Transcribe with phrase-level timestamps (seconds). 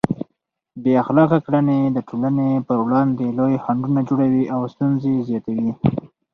[0.81, 5.71] بې اخلاقه کړنې د ټولنې پر وړاندې لوی خنډونه جوړوي او ستونزې زیاتوي.